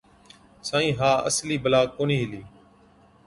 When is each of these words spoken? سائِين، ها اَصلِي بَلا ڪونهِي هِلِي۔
سائِين، 0.67 0.95
ها 1.01 1.11
اَصلِي 1.27 1.57
بَلا 1.65 1.81
ڪونهِي 1.97 2.17
هِلِي۔ 2.23 2.43